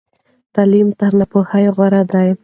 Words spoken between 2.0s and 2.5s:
دی.